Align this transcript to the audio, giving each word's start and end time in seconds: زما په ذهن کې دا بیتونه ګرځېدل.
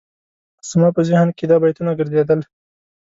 زما 0.69 0.89
په 0.95 1.01
ذهن 1.09 1.29
کې 1.37 1.45
دا 1.49 1.57
بیتونه 1.63 1.91
ګرځېدل. 1.99 2.39